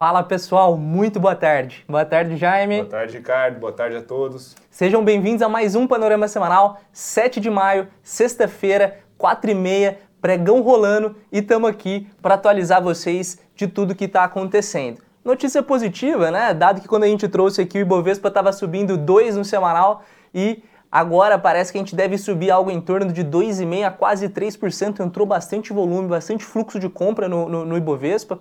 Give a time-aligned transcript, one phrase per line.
[0.00, 1.84] Fala pessoal, muito boa tarde.
[1.88, 2.76] Boa tarde, Jaime.
[2.76, 3.58] Boa tarde, Ricardo.
[3.58, 4.54] Boa tarde a todos.
[4.70, 10.60] Sejam bem-vindos a mais um Panorama Semanal, 7 de maio, sexta-feira, 4 e meia, pregão
[10.62, 15.02] rolando e estamos aqui para atualizar vocês de tudo que está acontecendo.
[15.24, 16.54] Notícia positiva, né?
[16.54, 20.62] Dado que quando a gente trouxe aqui o Ibovespa estava subindo 2 no semanal e
[20.92, 25.00] agora parece que a gente deve subir algo em torno de 2,5% a quase 3%.
[25.00, 28.38] Entrou bastante volume, bastante fluxo de compra no, no, no Ibovespa.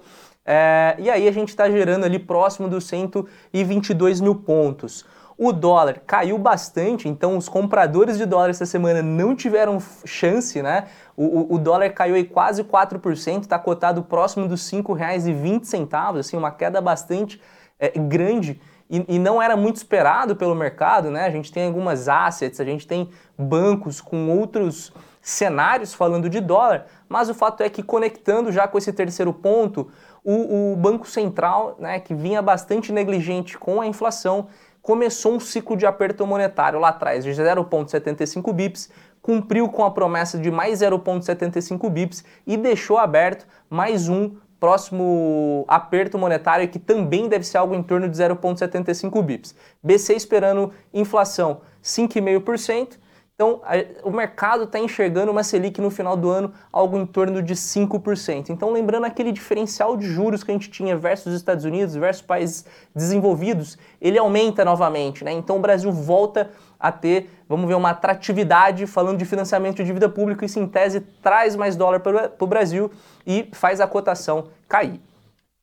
[0.50, 5.06] É, e aí a gente está gerando ali próximo dos 122 mil pontos.
[5.38, 10.86] O dólar caiu bastante, então os compradores de dólar essa semana não tiveram chance, né?
[11.16, 16.50] O, o dólar caiu aí quase 4%, está cotado próximo dos R$ 5,20, assim, uma
[16.50, 17.40] queda bastante
[17.78, 18.60] é, grande
[18.90, 21.26] e, e, não era muito esperado pelo mercado, né?
[21.26, 24.94] A gente tem algumas assets, a gente tem bancos com outros
[25.28, 29.92] cenários falando de dólar, mas o fato é que conectando já com esse terceiro ponto,
[30.24, 34.48] o, o Banco Central, né, que vinha bastante negligente com a inflação,
[34.82, 38.90] começou um ciclo de aperto monetário lá atrás, de 0,75 bips,
[39.22, 44.32] cumpriu com a promessa de mais 0,75 bips e deixou aberto mais um
[44.62, 49.54] próximo aperto monetário que também deve ser algo em torno de 0,75 bips.
[49.84, 52.98] BC esperando inflação 5,5%,
[53.38, 53.62] então,
[54.04, 58.50] o mercado está enxergando uma Selic no final do ano algo em torno de 5%.
[58.50, 62.24] Então, lembrando aquele diferencial de juros que a gente tinha versus os Estados Unidos, versus
[62.24, 62.66] países
[62.96, 65.24] desenvolvidos, ele aumenta novamente.
[65.24, 65.34] Né?
[65.34, 66.50] Então, o Brasil volta
[66.80, 70.44] a ter, vamos ver, uma atratividade falando de financiamento de dívida pública.
[70.44, 72.90] Isso, em tese, traz mais dólar para o Brasil
[73.24, 75.00] e faz a cotação cair.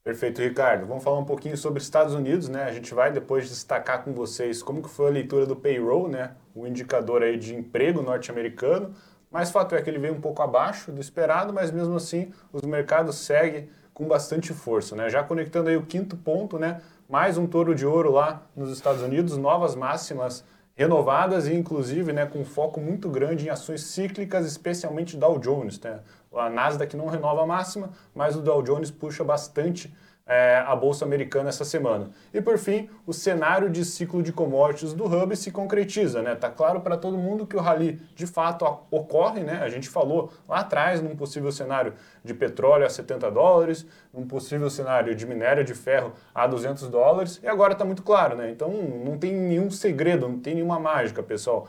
[0.05, 0.87] Perfeito, Ricardo.
[0.87, 2.65] Vamos falar um pouquinho sobre Estados Unidos, né?
[2.65, 6.33] A gente vai depois destacar com vocês como que foi a leitura do payroll, né?
[6.55, 8.95] O indicador aí de emprego norte-americano.
[9.31, 12.61] Mas fato é que ele veio um pouco abaixo do esperado, mas mesmo assim os
[12.63, 15.09] mercados seguem com bastante força, né?
[15.09, 16.83] Já conectando aí o quinto ponto, né?
[17.09, 20.45] Mais um touro de ouro lá nos Estados Unidos, novas máximas
[20.75, 26.01] renovadas e inclusive, né, com foco muito grande em ações cíclicas, especialmente Dow Jones, né?
[26.35, 29.95] A Nasdaq não renova a máxima, mas o Dow Jones puxa bastante
[30.27, 32.11] é, a Bolsa Americana essa semana.
[32.33, 36.23] E por fim, o cenário de ciclo de commodities do Hub se concretiza.
[36.23, 36.35] Né?
[36.35, 39.41] Tá claro para todo mundo que o rally de fato ocorre.
[39.41, 39.61] Né?
[39.63, 41.93] A gente falou lá atrás num possível cenário
[42.25, 47.41] de petróleo a 70 dólares, num possível cenário de minério de ferro a 200 dólares,
[47.43, 48.37] e agora está muito claro.
[48.37, 48.51] Né?
[48.51, 51.69] Então não tem nenhum segredo, não tem nenhuma mágica, pessoal.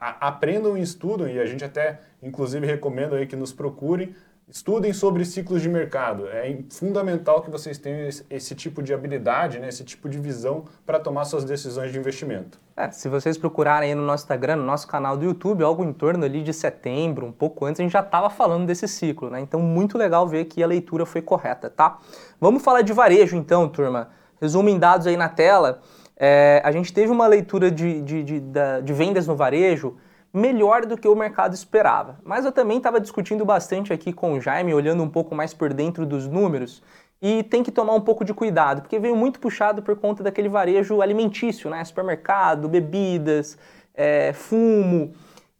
[0.00, 4.14] A aprendam e estudam, e a gente até inclusive recomendo aí que nos procurem
[4.46, 6.28] Estudem sobre ciclos de mercado.
[6.28, 11.00] É fundamental que vocês tenham esse, tipo de habilidade, né, esse tipo de visão para
[11.00, 12.60] tomar suas decisões de investimento.
[12.76, 15.94] É, se vocês procurarem aí no nosso Instagram, no nosso canal do YouTube, algo em
[15.94, 19.40] torno ali de setembro, um pouco antes, a gente já estava falando desse ciclo, né?
[19.40, 21.98] Então, muito legal ver que a leitura foi correta, tá?
[22.38, 24.10] Vamos falar de varejo então, turma.
[24.40, 25.80] Resumo em dados aí na tela.
[26.16, 28.42] É, a gente teve uma leitura de, de, de,
[28.82, 29.96] de vendas no varejo
[30.34, 32.18] melhor do que o mercado esperava.
[32.24, 35.72] Mas eu também estava discutindo bastante aqui com o Jaime, olhando um pouco mais por
[35.72, 36.82] dentro dos números,
[37.22, 40.48] e tem que tomar um pouco de cuidado, porque veio muito puxado por conta daquele
[40.48, 41.84] varejo alimentício, né?
[41.84, 43.56] Supermercado, bebidas,
[43.94, 45.14] é, fumo.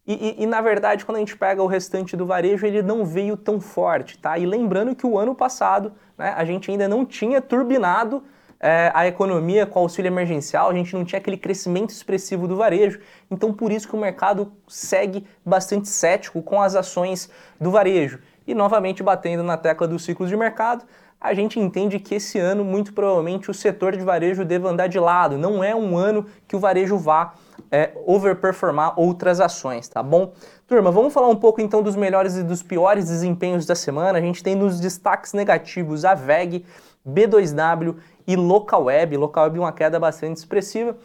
[0.05, 3.05] E, e, e, na verdade, quando a gente pega o restante do varejo, ele não
[3.05, 4.37] veio tão forte, tá?
[4.37, 8.21] E lembrando que o ano passado, né, a gente ainda não tinha turbinado
[8.65, 12.99] é, a economia com auxílio emergencial, a gente não tinha aquele crescimento expressivo do varejo,
[13.29, 17.29] então por isso que o mercado segue bastante cético com as ações
[17.61, 18.17] do varejo.
[18.47, 20.83] E novamente batendo na tecla dos ciclos de mercado,
[21.21, 24.99] a gente entende que esse ano, muito provavelmente, o setor de varejo deve andar de
[24.99, 25.37] lado.
[25.37, 27.35] Não é um ano que o varejo vá
[27.71, 30.33] é, overperformar outras ações, tá bom?
[30.67, 34.17] Turma, vamos falar um pouco então dos melhores e dos piores desempenhos da semana.
[34.17, 36.65] A gente tem nos destaques negativos a VEG,
[37.07, 37.95] B2W
[38.25, 39.15] e Local Web.
[39.15, 40.97] Local Web uma queda bastante expressiva.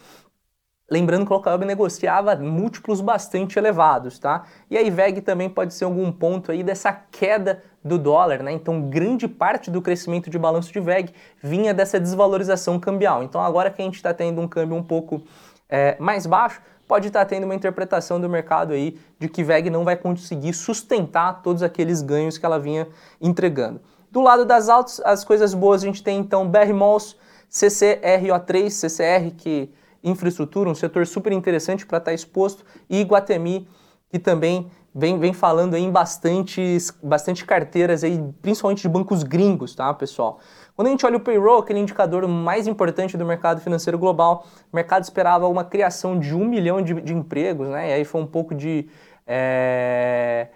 [0.91, 4.47] Lembrando que o Local Web negociava múltiplos bastante elevados, tá?
[4.71, 8.53] E a IVEG também pode ser algum ponto aí dessa queda do dólar, né?
[8.53, 13.23] Então, grande parte do crescimento de balanço de VEG vinha dessa desvalorização cambial.
[13.23, 15.23] Então, agora que a gente está tendo um câmbio um pouco
[15.69, 19.71] é, mais baixo, pode estar tá tendo uma interpretação do mercado aí de que VEG
[19.71, 22.89] não vai conseguir sustentar todos aqueles ganhos que ela vinha
[23.21, 23.81] entregando.
[24.11, 27.15] Do lado das altas, as coisas boas, a gente tem então BR Malls,
[27.49, 29.71] CCRO3, CCR, que
[30.03, 33.69] infraestrutura, um setor super interessante para estar tá exposto, e Guatemi,
[34.11, 39.93] que também vem, vem falando em bastantes, bastante carteiras, aí, principalmente de bancos gringos, tá,
[39.95, 40.41] pessoal?
[40.75, 44.77] Quando a gente olha o payroll, aquele indicador mais importante do mercado financeiro global, o
[44.77, 47.91] mercado esperava uma criação de um milhão de, de empregos, né?
[47.91, 48.89] E aí foi um pouco de.
[49.27, 50.49] É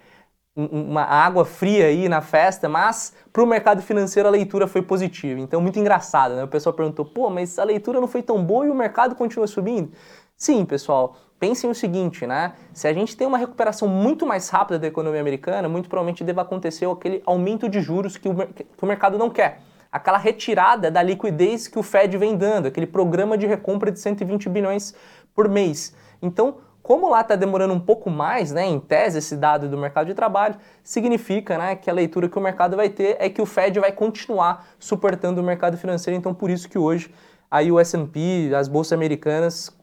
[0.55, 5.39] uma água fria aí na festa, mas para o mercado financeiro a leitura foi positiva.
[5.39, 6.43] Então, muito engraçado, né?
[6.45, 9.47] O pessoal perguntou, pô, mas a leitura não foi tão boa e o mercado continua
[9.47, 9.91] subindo?
[10.37, 12.53] Sim, pessoal, pensem o seguinte, né?
[12.73, 16.41] Se a gente tem uma recuperação muito mais rápida da economia americana, muito provavelmente deva
[16.41, 19.61] acontecer aquele aumento de juros que o, que o mercado não quer.
[19.89, 24.49] Aquela retirada da liquidez que o Fed vem dando, aquele programa de recompra de 120
[24.49, 24.93] bilhões
[25.33, 25.95] por mês.
[26.21, 30.07] Então, como lá está demorando um pouco mais, né, em tese, esse dado do mercado
[30.07, 33.45] de trabalho, significa né, que a leitura que o mercado vai ter é que o
[33.45, 36.19] Fed vai continuar suportando o mercado financeiro.
[36.19, 37.09] Então, por isso que hoje
[37.49, 39.73] aí o S&P, as bolsas americanas,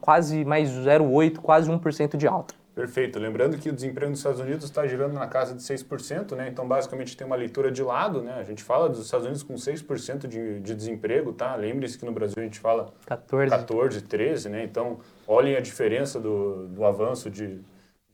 [0.00, 2.54] quase mais 0,8%, quase 1% de alta.
[2.74, 3.18] Perfeito.
[3.18, 6.48] Lembrando que o desemprego nos Estados Unidos está girando na casa de 6%, né?
[6.48, 8.34] Então, basicamente, tem uma leitura de lado, né?
[8.38, 11.54] A gente fala dos Estados Unidos com 6% de, de desemprego, tá?
[11.56, 14.64] Lembre-se que no Brasil a gente fala 14, 14 13, né?
[14.64, 17.60] Então, olhem a diferença do, do avanço de,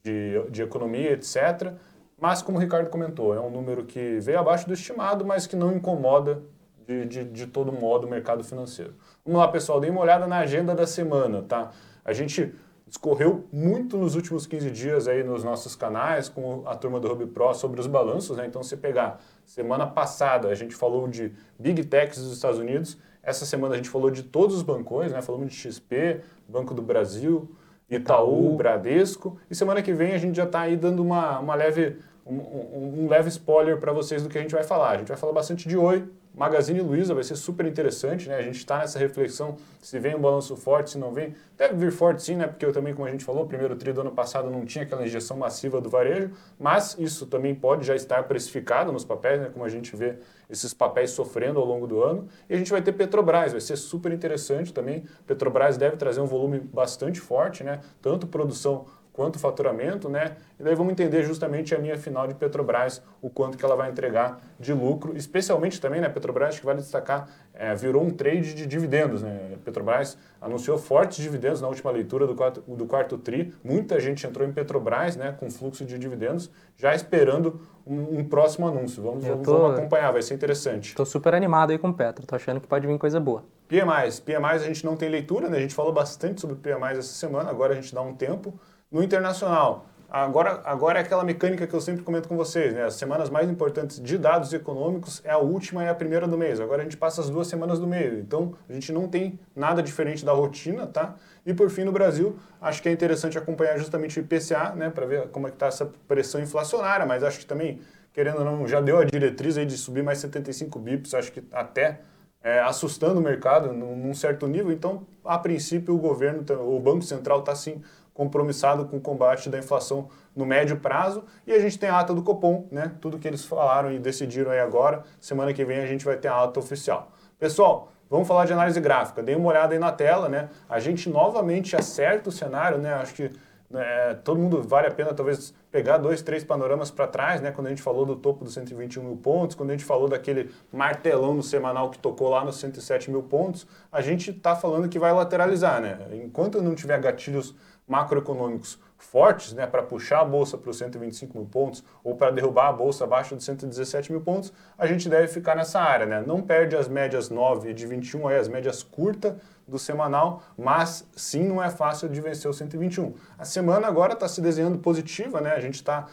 [0.02, 1.74] de, de economia, etc.
[2.18, 5.54] Mas, como o Ricardo comentou, é um número que veio abaixo do estimado, mas que
[5.54, 6.42] não incomoda
[6.86, 8.94] de, de, de todo modo o mercado financeiro.
[9.24, 11.72] Vamos lá, pessoal, dê uma olhada na agenda da semana, tá?
[12.04, 12.54] A gente
[12.86, 17.26] discorreu muito nos últimos 15 dias aí nos nossos canais com a turma do Hub
[17.26, 18.46] Pro sobre os balanços, né?
[18.46, 23.44] Então, se pegar semana passada, a gente falou de Big Techs dos Estados Unidos, essa
[23.44, 25.20] semana a gente falou de todos os bancões, né?
[25.20, 27.50] Falamos de XP, Banco do Brasil,
[27.90, 28.56] Itaú, Itaú.
[28.56, 32.34] Bradesco, e semana que vem a gente já está aí dando uma, uma leve, um,
[32.34, 34.90] um, um leve spoiler para vocês do que a gente vai falar.
[34.90, 38.36] A gente vai falar bastante de Oi, Magazine Luiza vai ser super interessante, né?
[38.36, 41.34] A gente está nessa reflexão se vem um balanço forte, se não vem.
[41.56, 42.46] Deve vir forte sim, né?
[42.46, 44.84] Porque eu também, como a gente falou, o primeiro tri do ano passado não tinha
[44.84, 49.48] aquela injeção massiva do varejo, mas isso também pode já estar precificado nos papéis, né?
[49.50, 50.16] Como a gente vê
[50.50, 52.28] esses papéis sofrendo ao longo do ano.
[52.50, 55.04] E a gente vai ter Petrobras, vai ser super interessante também.
[55.26, 57.80] Petrobras deve trazer um volume bastante forte, né?
[58.02, 58.84] Tanto produção
[59.16, 60.36] quanto faturamento, né?
[60.60, 63.90] E daí vamos entender justamente a minha final de Petrobras, o quanto que ela vai
[63.90, 66.08] entregar de lucro, especialmente também, né?
[66.10, 69.56] Petrobras, que vale destacar, é, virou um trade de dividendos, né?
[69.64, 74.46] Petrobras anunciou fortes dividendos na última leitura do quarto, do quarto TRI, muita gente entrou
[74.46, 75.34] em Petrobras, né?
[75.40, 79.02] Com fluxo de dividendos, já esperando um, um próximo anúncio.
[79.02, 80.88] Vamos, vamos, tô, vamos, acompanhar, vai ser interessante.
[80.88, 83.42] Estou super animado aí com o Petro, tô achando que pode vir coisa boa.
[83.66, 85.56] PMIs, PMIs a gente não tem leitura, né?
[85.56, 88.52] A gente falou bastante sobre PMIs essa semana, agora a gente dá um tempo.
[88.90, 92.84] No internacional, agora, agora é aquela mecânica que eu sempre comento com vocês, né?
[92.84, 96.60] As semanas mais importantes de dados econômicos é a última e a primeira do mês.
[96.60, 98.16] Agora a gente passa as duas semanas do meio.
[98.20, 101.16] Então, a gente não tem nada diferente da rotina, tá?
[101.44, 104.88] E por fim, no Brasil, acho que é interessante acompanhar justamente o IPCA, né?
[104.88, 107.80] Para ver como é que está essa pressão inflacionária, mas acho que também,
[108.12, 111.42] querendo ou não, já deu a diretriz aí de subir mais 75 bips, acho que
[111.50, 112.02] até
[112.40, 114.70] é, assustando o mercado num, num certo nível.
[114.70, 117.82] Então, a princípio, o governo, o Banco Central está sim
[118.16, 121.22] compromissado com o combate da inflação no médio prazo.
[121.46, 122.92] E a gente tem a ata do Copom, né?
[123.00, 125.04] Tudo que eles falaram e decidiram aí agora.
[125.20, 127.12] Semana que vem a gente vai ter a ata oficial.
[127.38, 129.22] Pessoal, vamos falar de análise gráfica.
[129.22, 130.48] Dê uma olhada aí na tela, né?
[130.68, 132.94] A gente novamente acerta o cenário, né?
[132.94, 133.30] Acho que
[133.74, 137.50] é, todo mundo vale a pena talvez pegar dois, três panoramas para trás, né?
[137.50, 140.50] Quando a gente falou do topo dos 121 mil pontos, quando a gente falou daquele
[140.72, 144.98] martelão no semanal que tocou lá nos 107 mil pontos, a gente está falando que
[144.98, 145.98] vai lateralizar, né?
[146.12, 147.54] Enquanto não tiver gatilhos
[147.86, 152.68] macroeconômicos fortes né, para puxar a bolsa para os 125 mil pontos ou para derrubar
[152.68, 156.06] a bolsa abaixo de 117 mil pontos, a gente deve ficar nessa área.
[156.06, 156.24] Né?
[156.26, 159.34] Não perde as médias 9 e de 21, aí, as médias curtas
[159.66, 163.14] do semanal, mas sim não é fácil de vencer o 121.
[163.38, 165.52] A semana agora está se desenhando positiva, né?
[165.52, 166.06] a gente está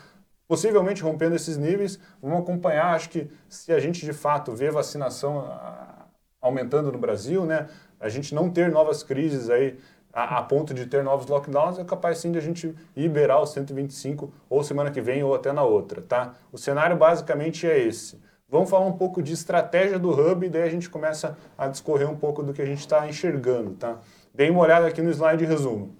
[0.48, 2.00] possivelmente rompendo esses níveis.
[2.22, 6.06] Vamos acompanhar, acho que se a gente de fato vê vacinação ah,
[6.42, 7.68] aumentando no Brasil, né?
[8.00, 9.78] a gente não ter novas crises aí
[10.14, 13.52] a, a, ponto de ter novos lockdowns, é capaz sim de a gente liberar os
[13.52, 16.34] 125 ou semana que vem ou até na outra, tá?
[16.52, 18.22] O cenário basicamente é esse.
[18.54, 22.08] Vamos falar um pouco de estratégia do Hub e daí a gente começa a discorrer
[22.08, 23.98] um pouco do que a gente está enxergando, tá?
[24.32, 25.96] Dê uma olhada aqui no slide de resumo.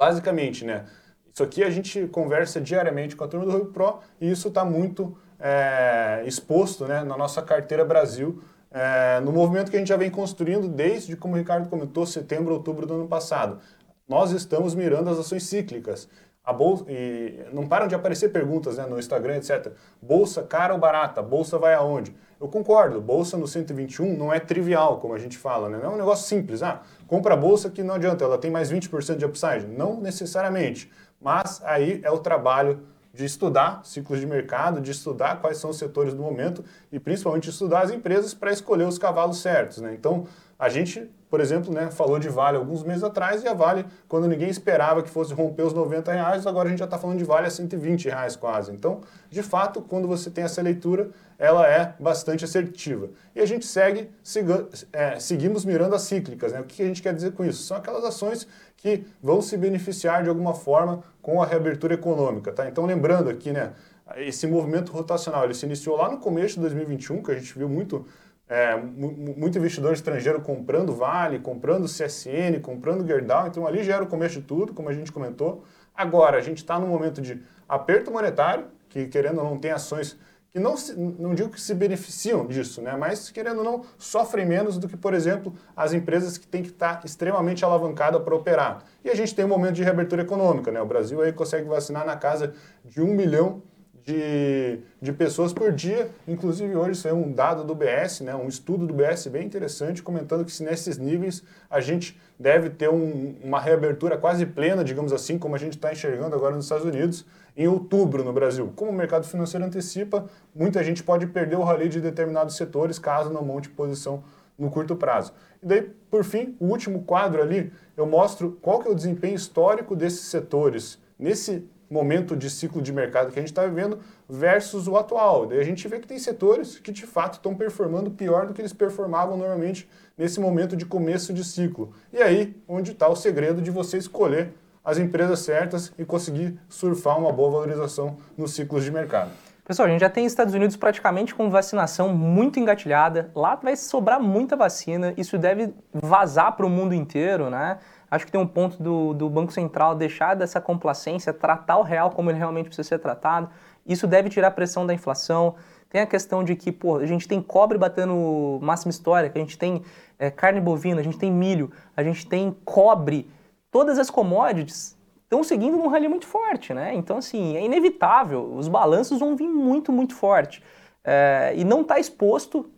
[0.00, 0.86] Basicamente, né?
[1.30, 4.64] Isso aqui a gente conversa diariamente com a turma do Hub Pro e isso está
[4.64, 9.98] muito é, exposto né, na nossa carteira Brasil, é, no movimento que a gente já
[9.98, 13.60] vem construindo desde, como o Ricardo comentou, setembro, outubro do ano passado.
[14.08, 16.08] Nós estamos mirando as ações cíclicas.
[16.46, 19.72] A bolsa, e não param de aparecer perguntas né, no Instagram, etc.
[20.00, 21.20] Bolsa cara ou barata?
[21.20, 22.14] Bolsa vai aonde?
[22.40, 25.78] Eu concordo, bolsa no 121 não é trivial, como a gente fala, né?
[25.82, 26.62] não é um negócio simples.
[26.62, 29.66] Ah, compra a bolsa que não adianta, ela tem mais 20% de upside.
[29.66, 32.80] Não necessariamente, mas aí é o trabalho
[33.12, 36.62] de estudar ciclos de mercado, de estudar quais são os setores do momento
[36.92, 39.78] e principalmente estudar as empresas para escolher os cavalos certos.
[39.78, 39.94] Né?
[39.94, 40.26] Então,
[40.58, 44.28] a gente por exemplo, né, falou de Vale alguns meses atrás e a Vale, quando
[44.28, 47.24] ninguém esperava que fosse romper os 90 reais, agora a gente já está falando de
[47.24, 48.72] Vale a 120 reais quase.
[48.72, 53.10] Então, de fato, quando você tem essa leitura, ela é bastante assertiva.
[53.34, 56.52] E a gente segue, siga, é, seguimos mirando as cíclicas.
[56.52, 56.60] Né?
[56.60, 57.62] O que a gente quer dizer com isso?
[57.64, 62.52] São aquelas ações que vão se beneficiar de alguma forma com a reabertura econômica.
[62.52, 62.68] Tá?
[62.68, 63.72] Então, lembrando aqui, né,
[64.16, 67.68] esse movimento rotacional, ele se iniciou lá no começo de 2021, que a gente viu
[67.68, 68.06] muito
[68.48, 74.06] é, muito investidor estrangeiro comprando Vale, comprando CSN, comprando Gerdau, então ali já era o
[74.06, 75.64] começo de tudo, como a gente comentou.
[75.94, 80.16] Agora, a gente está num momento de aperto monetário, que querendo ou não tem ações
[80.56, 82.96] que não, se, não digo que se beneficiam disso, né?
[82.96, 86.70] mas querendo ou não, sofrem menos do que, por exemplo, as empresas que têm que
[86.70, 88.82] estar tá extremamente alavancadas para operar.
[89.04, 90.80] E a gente tem um momento de reabertura econômica, né?
[90.80, 93.75] o Brasil aí consegue vacinar na casa de um milhão de,
[94.06, 96.08] de pessoas por dia.
[96.28, 100.44] Inclusive, hoje saiu um dado do BS, né, um estudo do BS bem interessante, comentando
[100.44, 105.38] que se nesses níveis a gente deve ter um, uma reabertura quase plena, digamos assim,
[105.38, 108.72] como a gente está enxergando agora nos Estados Unidos, em outubro no Brasil.
[108.76, 113.30] Como o mercado financeiro antecipa, muita gente pode perder o rally de determinados setores caso
[113.30, 114.22] não monte posição
[114.58, 115.32] no curto prazo.
[115.62, 119.34] E daí, por fim, o último quadro ali, eu mostro qual que é o desempenho
[119.34, 124.88] histórico desses setores nesse momento de ciclo de mercado que a gente está vivendo versus
[124.88, 125.46] o atual.
[125.46, 128.60] Daí a gente vê que tem setores que de fato estão performando pior do que
[128.60, 131.92] eles performavam normalmente nesse momento de começo de ciclo.
[132.12, 134.52] E aí, onde está o segredo de você escolher
[134.84, 139.30] as empresas certas e conseguir surfar uma boa valorização nos ciclos de mercado.
[139.66, 143.32] Pessoal, a gente já tem Estados Unidos praticamente com vacinação muito engatilhada.
[143.34, 145.12] Lá vai sobrar muita vacina.
[145.16, 147.78] Isso deve vazar para o mundo inteiro, né?
[148.10, 152.10] Acho que tem um ponto do, do Banco Central deixar dessa complacência, tratar o real
[152.10, 153.48] como ele realmente precisa ser tratado.
[153.84, 155.54] Isso deve tirar a pressão da inflação.
[155.88, 159.58] Tem a questão de que, pô, a gente tem cobre batendo máxima histórica, a gente
[159.58, 159.82] tem
[160.18, 163.30] é, carne bovina, a gente tem milho, a gente tem cobre.
[163.70, 166.94] Todas as commodities estão seguindo num rally muito forte, né?
[166.94, 168.54] Então, assim, é inevitável.
[168.54, 170.62] Os balanços vão vir muito, muito forte.
[171.04, 172.70] É, e não está exposto,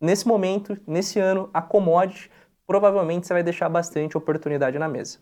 [0.00, 2.30] nesse momento, nesse ano, a commodity
[2.70, 5.18] provavelmente você vai deixar bastante oportunidade na mesa.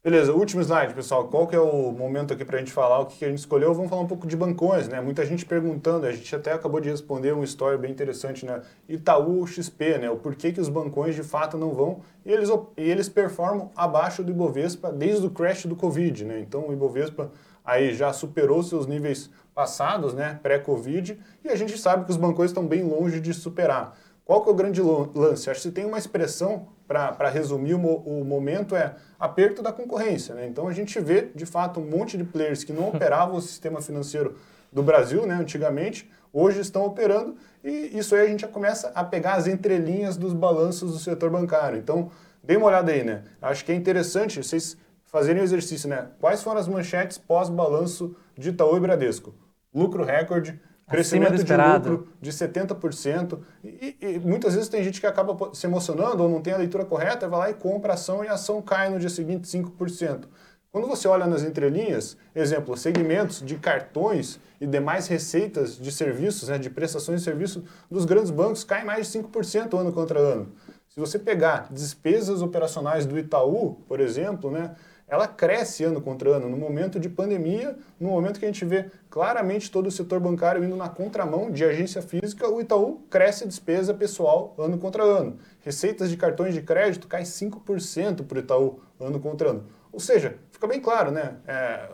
[0.00, 1.26] Beleza, último slide, pessoal.
[1.26, 3.74] Qual que é o momento aqui para a gente falar o que a gente escolheu?
[3.74, 5.00] Vamos falar um pouco de bancões, né?
[5.00, 8.62] Muita gente perguntando, a gente até acabou de responder uma história bem interessante, né?
[8.88, 10.08] Itaú XP, né?
[10.08, 14.22] O porquê que os bancões de fato não vão e eles, e eles performam abaixo
[14.22, 16.38] do Ibovespa desde o crash do Covid, né?
[16.38, 17.32] Então o Ibovespa
[17.64, 20.38] aí já superou seus níveis passados, né?
[20.40, 23.96] Pré-Covid, e a gente sabe que os bancões estão bem longe de superar.
[24.24, 25.50] Qual que é o grande lance?
[25.50, 30.34] Acho que se tem uma expressão para resumir o, o, momento é aperto da concorrência.
[30.34, 30.46] Né?
[30.46, 33.82] Então a gente vê, de fato, um monte de players que não operavam o sistema
[33.82, 34.36] financeiro
[34.72, 39.04] do Brasil né, antigamente, hoje estão operando e isso aí a gente já começa a
[39.04, 41.78] pegar as entrelinhas dos balanços do setor bancário.
[41.78, 42.10] Então,
[42.42, 43.22] dê uma olhada aí, né?
[43.40, 46.08] Acho que é interessante vocês fazerem o exercício, né?
[46.18, 49.34] Quais foram as manchetes pós-balanço de Itaú e Bradesco?
[49.72, 53.38] Lucro recorde, Crescimento de lucro de 70%.
[53.64, 56.84] E, e, muitas vezes tem gente que acaba se emocionando ou não tem a leitura
[56.84, 60.24] correta, vai lá e compra a ação e a ação cai no dia seguinte 5%.
[60.70, 66.58] Quando você olha nas entrelinhas, exemplo, segmentos de cartões e demais receitas de serviços, né,
[66.58, 70.52] de prestações de serviço dos grandes bancos caem mais de 5% ano contra ano.
[70.88, 74.74] Se você pegar despesas operacionais do Itaú, por exemplo, né,
[75.06, 76.48] ela cresce ano contra ano.
[76.48, 80.64] No momento de pandemia, no momento que a gente vê claramente todo o setor bancário
[80.64, 85.38] indo na contramão de agência física, o Itaú cresce despesa pessoal ano contra ano.
[85.60, 89.66] Receitas de cartões de crédito caem 5% para o Itaú ano contra ano.
[89.92, 91.36] Ou seja, fica bem claro, né?
[91.46, 91.88] É,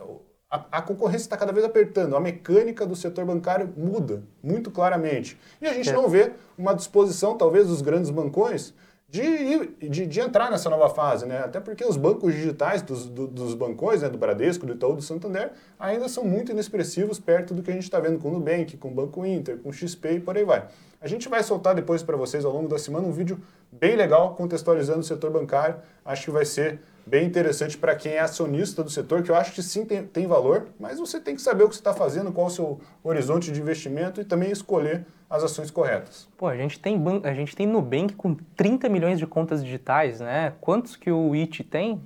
[0.49, 5.39] a, a, concorrência está cada vez apertando, a mecânica do setor bancário muda muito claramente.
[5.61, 5.93] E a gente é.
[5.93, 8.73] não vê uma disposição, talvez, dos grandes bancões
[9.11, 11.39] de, de, de, entrar nessa nova fase, né?
[11.39, 15.01] Até porque os bancos digitais dos, do, dos bancões, né, do Bradesco, do Itaú, do
[15.01, 18.77] Santander, ainda são muito inexpressivos perto do que a gente está vendo com o Nubank,
[18.77, 20.65] com o Banco Inter, com o XP e por aí vai.
[21.01, 23.37] A gente vai soltar depois para vocês ao longo da semana um vídeo
[23.69, 25.75] bem legal contextualizando o setor bancário.
[26.05, 29.53] Acho que vai ser bem interessante para quem é acionista do setor, que eu acho
[29.53, 32.31] que sim tem, tem valor, mas você tem que saber o que você está fazendo,
[32.31, 36.27] qual o seu horizonte de investimento e também escolher as ações corretas.
[36.37, 40.53] Pô, a gente tem, a gente tem Nubank com 30 milhões de contas digitais, né?
[40.59, 42.01] Quantos que o IT tem?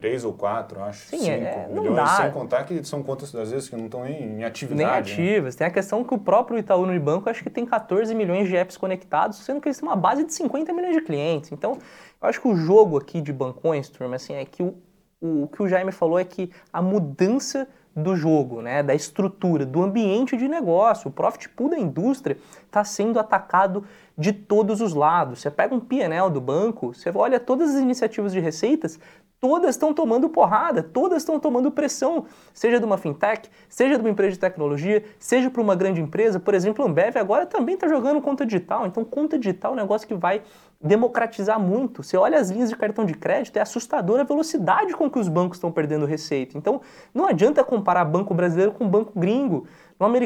[0.00, 1.08] Três ou quatro, acho.
[1.08, 2.06] Sim, cinco é, milhões, dá.
[2.06, 4.82] sem contar que são contas, às vezes, que não estão em, atividade.
[4.82, 4.98] Nem né?
[4.98, 5.54] ativas.
[5.54, 5.58] Né?
[5.58, 8.78] Tem a questão que o próprio Itaú Unibanco, acho que tem 14 milhões de apps
[8.78, 11.52] conectados, sendo que eles têm uma base de 50 milhões de clientes.
[11.52, 14.74] Então, eu acho que o jogo aqui de bancões, turma, assim, é que o,
[15.20, 19.66] o, o que o Jaime falou é que a mudança do jogo, né, da estrutura,
[19.66, 21.08] do ambiente de negócio.
[21.08, 23.84] O profit pool da indústria está sendo atacado
[24.16, 25.40] de todos os lados.
[25.40, 28.98] Você pega um PNL do banco, você olha todas as iniciativas de receitas,
[29.40, 34.10] todas estão tomando porrada, todas estão tomando pressão, seja de uma fintech, seja de uma
[34.10, 36.38] empresa de tecnologia, seja para uma grande empresa.
[36.38, 38.86] Por exemplo, a Ambev agora também está jogando conta digital.
[38.86, 40.42] Então, conta digital é um negócio que vai
[40.82, 42.02] democratizar muito.
[42.02, 45.28] Você olha as linhas de cartão de crédito, é assustadora a velocidade com que os
[45.28, 46.58] bancos estão perdendo receita.
[46.58, 46.80] Então,
[47.14, 49.66] não adianta comparar banco brasileiro com banco gringo.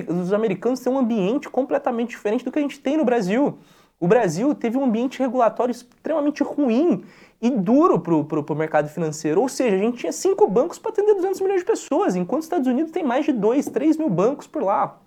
[0.09, 3.59] Os americanos têm um ambiente completamente diferente do que a gente tem no Brasil.
[4.05, 7.07] O Brasil teve um ambiente regulatório extremamente ruim
[7.41, 9.41] e duro para o mercado financeiro.
[9.41, 12.45] Ou seja, a gente tinha cinco bancos para atender 200 milhões de pessoas, enquanto os
[12.45, 15.01] Estados Unidos tem mais de 2, 3 mil bancos por lá.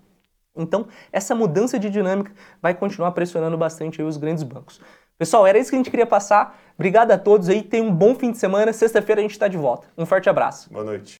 [0.56, 4.80] Então, essa mudança de dinâmica vai continuar pressionando bastante os grandes bancos.
[5.16, 6.58] Pessoal, era isso que a gente queria passar.
[6.74, 8.72] Obrigado a todos aí, tenham um bom fim de semana.
[8.72, 9.86] Sexta-feira a gente está de volta.
[9.96, 10.72] Um forte abraço.
[10.72, 11.16] Boa noite.